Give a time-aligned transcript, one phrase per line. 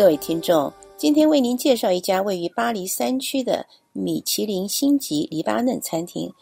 [0.00, 6.32] 各位听众，今天为您介绍一家位于巴黎山区的米其林星级黎巴嫩餐厅。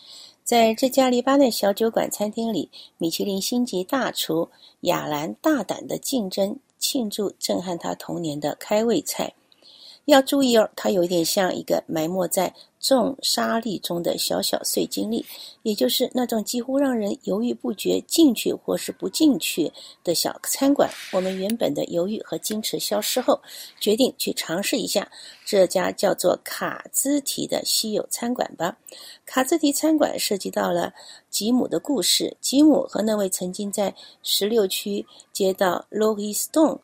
[0.45, 4.48] 在这家黎巴嫩小酒馆餐厅里，米其林星级大厨
[4.82, 9.34] 亚兰大胆的竞争庆祝震撼他童年的开胃菜。
[10.11, 15.22] 要注意哦，它有一点像一个埋没在重沙粒中的小小碎金粒，
[15.62, 19.71] 也就是那种几乎让人犹豫不决进去或是不进去
[20.03, 20.89] 的小餐馆。
[21.12, 23.39] 我们原本的犹豫和矜持消失后，
[23.79, 25.07] 决定去尝试一下
[25.44, 28.79] 这家叫做卡兹提的稀有餐馆吧。
[29.26, 30.90] 卡兹提餐馆涉及到了
[31.29, 36.78] 吉姆的故事，吉姆和那位曾经在十六区街道 l o h i Stone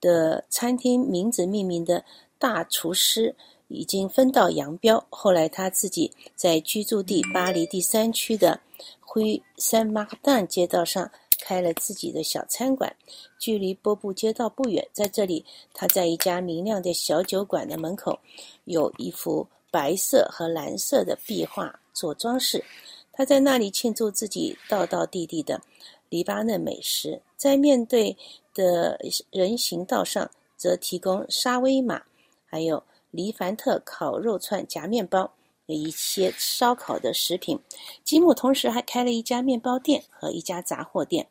[0.00, 2.04] 的餐厅名字命名的。
[2.38, 3.34] 大厨师
[3.68, 5.04] 已经分道扬镳。
[5.10, 8.60] 后来他自己在居住地巴黎第三区的
[9.00, 12.94] 灰山马旦街道上开了自己的小餐馆，
[13.38, 14.86] 距离波布街道不远。
[14.92, 18.18] 在这里，他在一家明亮的小酒馆的门口
[18.64, 22.62] 有一幅白色和蓝色的壁画做装饰。
[23.12, 25.60] 他在那里庆祝自己道道地地的
[26.08, 27.20] 黎巴嫩美食。
[27.36, 28.16] 在面对
[28.54, 28.98] 的
[29.30, 32.02] 人行道上，则提供沙威玛。
[32.54, 35.28] 还有黎凡特烤肉串夹面包
[35.66, 37.58] 和一些烧烤的食品。
[38.04, 41.26] 吉姆同时还开了一家面包店和一家杂货店。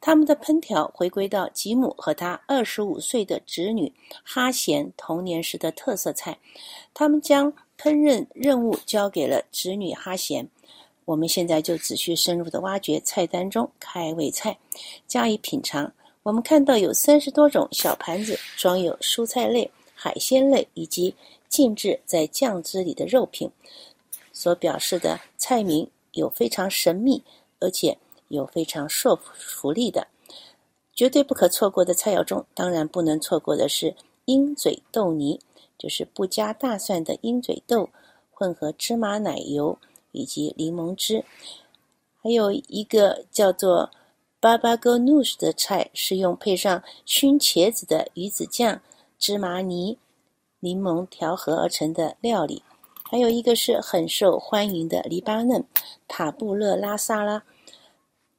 [0.00, 3.92] 他们的烹调回归到吉姆和他二十五岁的侄女
[4.24, 6.38] 哈贤童年时的特色菜。
[6.94, 10.48] 他们将烹饪任务交给了侄女哈贤。
[11.04, 14.58] 我们现在就只需深入的挖掘菜单中开胃菜，
[15.06, 15.92] 加以品尝。
[16.22, 19.70] 我们看到有三十多种小盘子装有蔬菜类。
[20.02, 21.14] 海鲜类以及
[21.48, 23.48] 静置在酱汁里的肉品，
[24.32, 27.22] 所表示的菜名有非常神秘，
[27.60, 27.96] 而且
[28.26, 30.08] 有非常受福利的，
[30.92, 35.38] 绝对不可错过的菜肴中，当然不能错过的是鹰嘴豆泥，
[35.78, 37.88] 就是不加大蒜的鹰嘴豆
[38.32, 39.78] 混合芝麻奶油
[40.10, 41.24] 以及柠檬汁，
[42.20, 43.88] 还有一个叫做
[44.40, 48.80] Baba n o u s 的菜，是用配上熏茄子的鱼子酱。
[49.22, 49.96] 芝麻泥、
[50.58, 52.60] 柠檬调和而成的料理，
[53.04, 55.64] 还有一个是很受欢迎的黎巴嫩
[56.08, 57.44] 塔布勒拉沙拉。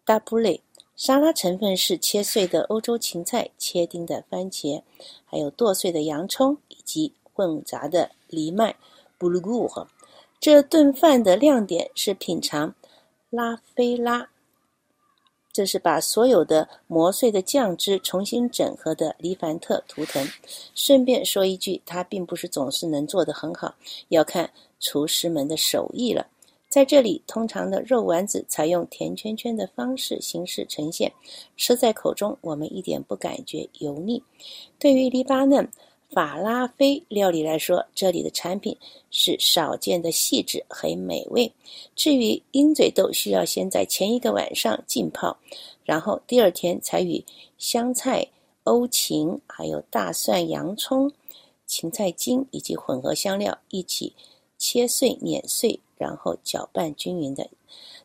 [0.04, 0.62] 大布雷
[0.98, 4.84] 沙拉成分是切碎的欧洲芹菜、切丁的番茄，
[5.24, 8.76] 还有剁碎的洋葱以及混杂的藜麦。
[9.18, 9.88] 布鲁古赫，
[10.38, 12.76] 这顿饭的亮点是品尝
[13.30, 14.28] 拉菲拉。
[15.54, 20.28] 这是把所有的磨碎的酱汁重新整合的黎凡特图腾。
[20.74, 23.74] 顺便说一句，它并不是总是能做得很好，
[24.10, 24.50] 要看
[24.80, 26.26] 厨师们的手艺了。
[26.68, 31.14] 在这里，通常的肉丸子采用甜圈圈的方式形式呈现，
[31.56, 34.22] 吃在口中我们一点不感觉油腻。
[34.80, 35.70] 对于黎巴嫩。
[36.14, 38.78] 法拉菲料理来说，这里的产品
[39.10, 41.52] 是少见的细致，很美味。
[41.96, 45.36] 至于鹰嘴豆，需要先在前一个晚上浸泡，
[45.84, 47.24] 然后第二天才与
[47.58, 48.26] 香菜、
[48.64, 51.12] 欧芹、还有大蒜、洋葱、
[51.66, 54.14] 芹菜精以及混合香料一起
[54.60, 57.50] 切碎、碾碎，然后搅拌均匀的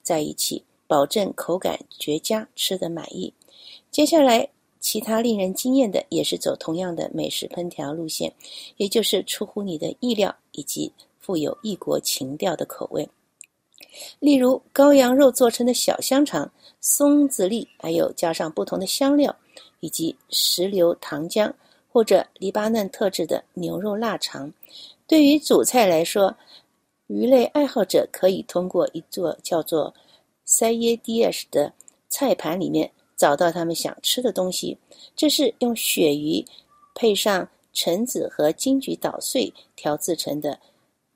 [0.03, 3.33] 在一起，保证口感绝佳，吃得满意。
[3.91, 4.49] 接下来。
[4.81, 8.33] 其他令人惊艳的也是走同样的美食烹调路线，
[8.77, 13.09] 也就是出乎你的意料以及富有异国情调的口味。
[14.21, 16.51] 例如，羔羊肉做成的小香肠、
[16.81, 19.35] 松子粒，还有加上不同的香料
[19.81, 21.53] 以及石榴糖浆，
[21.91, 24.53] 或者黎巴嫩特制的牛肉腊肠。
[25.07, 26.37] 对于主菜来说，
[27.07, 29.93] 鱼类爱好者可以通过一座叫做
[30.45, 31.73] 塞耶迪尔的
[32.09, 32.91] 菜盘里面。
[33.19, 34.79] 找到他们想吃的东西，
[35.17, 36.43] 这是用鳕鱼
[36.95, 40.59] 配上橙子和金桔捣碎调制成的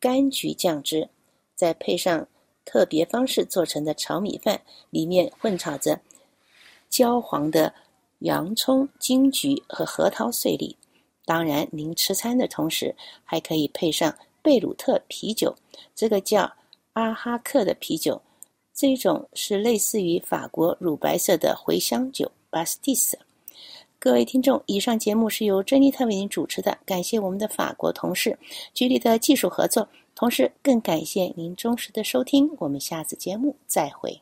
[0.01, 1.09] 柑橘酱汁，
[1.55, 2.27] 再配上
[2.65, 4.61] 特别方式做成的炒米饭，
[4.91, 6.01] 里面混炒着
[6.91, 7.73] 焦黄的
[8.19, 10.77] 洋葱、金桔和核桃碎粒。
[11.25, 15.55] 当然，您吃餐的同时还可以配上贝鲁特啤酒，
[15.95, 16.53] 这个叫
[16.95, 18.21] 阿哈克的啤酒。
[18.75, 23.19] 这一种是类似于法国乳白色的茴香酒巴斯蒂斯。
[23.99, 28.37] 各位听众，以上节目是由珍妮特为您主持的，感谢我们的法国同事
[28.75, 32.51] 局里的技术合作，同时更感谢您忠实的收听。
[32.59, 34.21] 我们下次节目再会。